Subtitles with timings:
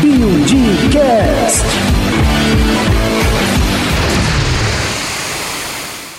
[0.00, 1.62] Buildcast.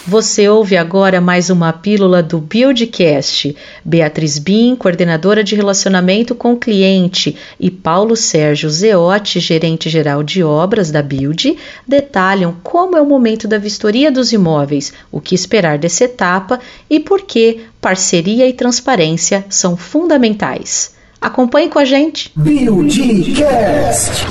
[0.07, 3.53] Você ouve agora mais uma pílula do Buildcast.
[3.83, 10.89] Beatriz Bin, coordenadora de relacionamento com cliente, e Paulo Sérgio Zeotti, gerente geral de obras
[10.89, 16.05] da Build, detalham como é o momento da vistoria dos imóveis, o que esperar dessa
[16.05, 20.93] etapa e por que parceria e transparência são fundamentais.
[21.23, 22.31] Acompanhe com a gente.
[22.35, 24.25] Buildcast.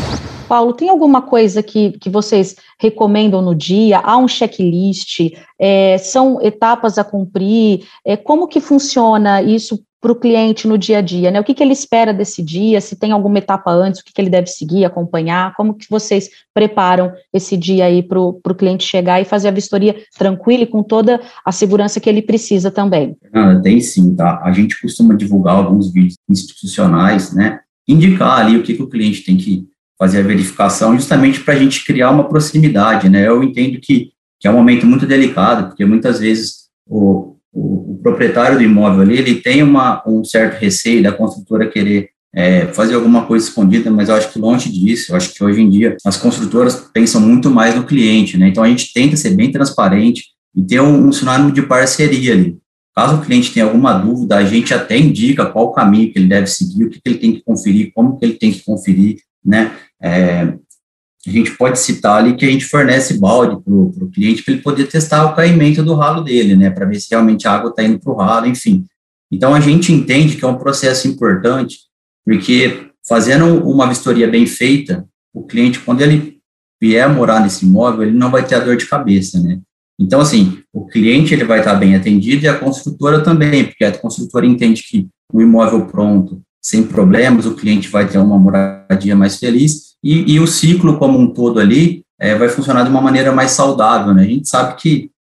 [0.47, 3.99] Paulo, tem alguma coisa que, que vocês recomendam no dia?
[4.01, 5.33] Há um checklist?
[5.59, 7.87] É, são etapas a cumprir?
[8.05, 11.31] É, como que funciona isso para o cliente no dia a dia?
[11.31, 11.41] Né?
[11.41, 12.81] O que, que ele espera desse dia?
[12.81, 15.55] Se tem alguma etapa antes, o que, que ele deve seguir, acompanhar?
[15.55, 19.95] Como que vocês preparam esse dia aí para o cliente chegar e fazer a vistoria
[20.19, 23.17] tranquila e com toda a segurança que ele precisa também?
[23.33, 24.43] Ah, tem sim, tá?
[24.43, 27.61] A gente costuma divulgar alguns vídeos institucionais, né?
[27.87, 31.57] Indicar ali o que, que o cliente tem que fazer a verificação, justamente para a
[31.57, 33.29] gente criar uma proximidade, né?
[33.29, 34.11] Eu entendo que,
[34.41, 39.03] que é um momento muito delicado, porque muitas vezes o, o, o proprietário do imóvel
[39.03, 43.91] ali, ele tem uma, um certo receio da construtora querer é, fazer alguma coisa escondida,
[43.91, 47.21] mas eu acho que longe disso, eu acho que hoje em dia as construtoras pensam
[47.21, 48.49] muito mais no cliente, né?
[48.49, 50.25] Então a gente tenta ser bem transparente
[50.57, 52.57] e ter um, um sinônimo de parceria ali.
[52.95, 56.29] Caso o cliente tenha alguma dúvida, a gente até indica qual o caminho que ele
[56.29, 59.17] deve seguir, o que, que ele tem que conferir, como que ele tem que conferir,
[59.45, 59.73] né?
[60.03, 60.55] É,
[61.31, 64.63] a gente pode citar ali que a gente fornece balde para o cliente para ele
[64.63, 66.71] poder testar o caimento do ralo dele, né?
[66.71, 68.85] Para ver se realmente a água está indo para o ralo, enfim.
[69.31, 71.79] Então a gente entende que é um processo importante,
[72.25, 76.39] porque fazendo uma vistoria bem feita, o cliente, quando ele
[76.81, 79.61] vier morar nesse imóvel, ele não vai ter a dor de cabeça, né?
[79.99, 83.97] Então, assim, o cliente ele vai estar bem atendido e a construtora também, porque a
[83.97, 89.37] construtora entende que o imóvel pronto, sem problemas, o cliente vai ter uma moradia mais
[89.37, 93.33] feliz e, e o ciclo como um todo ali é, vai funcionar de uma maneira
[93.33, 94.23] mais saudável, né?
[94.23, 95.11] A gente sabe que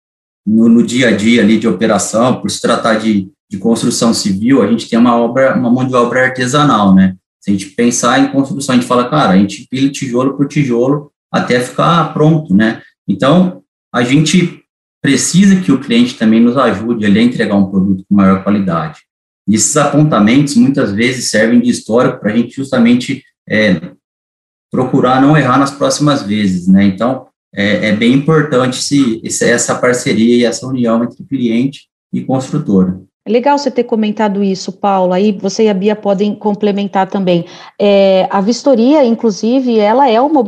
[0.46, 4.62] no, no dia a dia ali de operação, por se tratar de, de construção civil,
[4.62, 7.16] a gente tem uma obra, uma mão de obra artesanal, né?
[7.40, 10.46] Se a gente pensar em construção, a gente fala, cara, a gente pila tijolo por
[10.46, 12.80] tijolo até ficar pronto, né?
[13.08, 13.62] Então,
[13.92, 14.62] a gente
[15.02, 19.00] precisa que o cliente também nos ajude ali a entregar um produto com maior qualidade.
[19.48, 23.92] E esses apontamentos muitas vezes servem de histórico para a gente justamente é,
[24.70, 26.84] procurar não errar nas próximas vezes, né?
[26.84, 33.00] Então, é, é bem importante se, essa parceria e essa união entre cliente e construtora.
[33.24, 35.12] É legal você ter comentado isso, Paulo.
[35.12, 37.44] Aí você e a Bia podem complementar também.
[37.78, 40.40] É, a vistoria, inclusive, ela é uma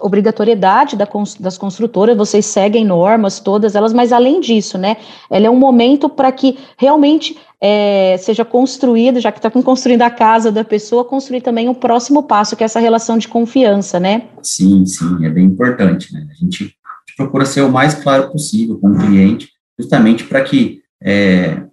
[0.00, 1.06] obrigatoriedade da,
[1.38, 4.96] das construtoras, vocês seguem normas, todas elas, mas além disso, né?
[5.30, 10.10] Ela é um momento para que realmente é, seja construído, já que está construindo a
[10.10, 14.00] casa da pessoa, construir também o um próximo passo, que é essa relação de confiança,
[14.00, 14.28] né?
[14.42, 16.26] Sim, sim, é bem importante, né?
[16.30, 20.42] A gente, a gente procura ser o mais claro possível com o cliente, justamente para
[20.42, 21.63] que é,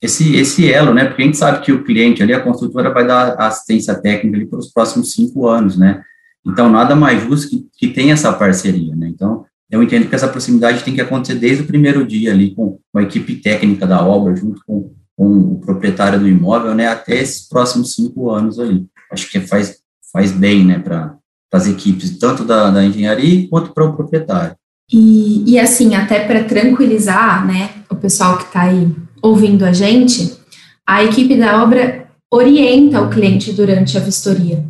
[0.00, 1.06] esse, esse elo, né?
[1.06, 4.46] Porque a gente sabe que o cliente ali, a construtora vai dar assistência técnica ali
[4.46, 6.02] para os próximos cinco anos, né?
[6.46, 9.08] Então, nada mais justo que, que tenha essa parceria, né?
[9.08, 12.78] Então, eu entendo que essa proximidade tem que acontecer desde o primeiro dia ali, com,
[12.92, 16.86] com a equipe técnica da obra, junto com, com o proprietário do imóvel, né?
[16.86, 18.86] Até esses próximos cinco anos ali.
[19.10, 19.78] Acho que faz,
[20.12, 20.78] faz bem, né?
[20.78, 21.16] Para
[21.52, 24.54] as equipes, tanto da, da engenharia quanto para o proprietário.
[24.92, 28.88] E, e assim, até para tranquilizar, né, o pessoal que está aí
[29.26, 30.36] ouvindo a gente,
[30.86, 34.64] a equipe da obra orienta o cliente durante a vistoria.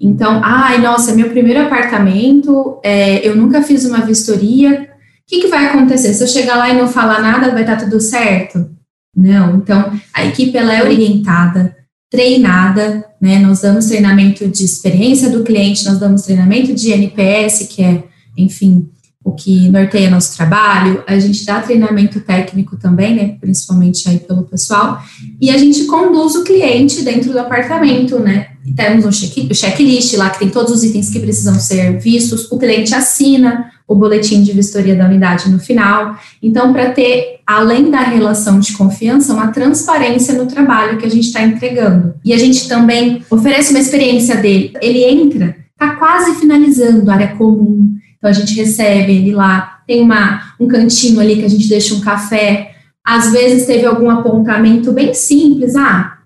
[0.00, 5.48] Então, ai, nossa, meu primeiro apartamento, é, eu nunca fiz uma vistoria, o que, que
[5.48, 6.12] vai acontecer?
[6.12, 8.70] Se eu chegar lá e não falar nada, vai estar tudo certo?
[9.16, 11.74] Não, então, a equipe ela é orientada,
[12.10, 17.82] treinada, né, nós damos treinamento de experiência do cliente, nós damos treinamento de NPS, que
[17.82, 18.04] é,
[18.36, 18.90] enfim,
[19.24, 24.42] o que norteia nosso trabalho, a gente dá treinamento técnico também, né, principalmente aí pelo
[24.42, 25.02] pessoal,
[25.40, 30.12] e a gente conduz o cliente dentro do apartamento, né, e temos um check, checklist
[30.14, 34.42] lá que tem todos os itens que precisam ser vistos, o cliente assina o boletim
[34.42, 39.48] de vistoria da unidade no final, então para ter, além da relação de confiança, uma
[39.48, 44.36] transparência no trabalho que a gente está entregando, e a gente também oferece uma experiência
[44.36, 50.00] dele, ele entra, está quase finalizando área comum, então a gente recebe ele lá, tem
[50.00, 52.74] uma, um cantinho ali que a gente deixa um café.
[53.04, 56.16] Às vezes teve algum apontamento bem simples, ah,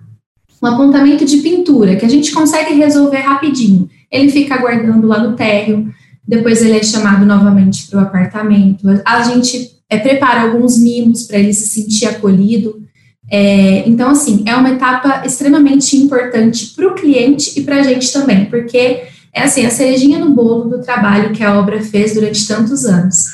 [0.62, 3.90] um apontamento de pintura que a gente consegue resolver rapidinho.
[4.12, 5.92] Ele fica aguardando lá no térreo,
[6.24, 8.86] depois ele é chamado novamente para o apartamento.
[9.04, 12.80] A gente é, prepara alguns mimos para ele se sentir acolhido.
[13.28, 18.12] É, então, assim, é uma etapa extremamente importante para o cliente e para a gente
[18.12, 19.02] também, porque
[19.32, 23.32] é assim, a cerejinha no bolo do trabalho que a obra fez durante tantos anos.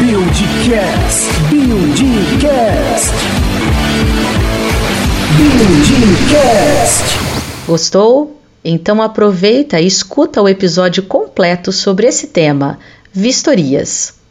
[0.00, 3.12] Buildcast, Buildcast,
[5.36, 7.18] Buildcast.
[7.66, 8.40] Gostou?
[8.64, 12.78] Então aproveita e escuta o episódio completo sobre esse tema,
[13.12, 14.23] vistorias.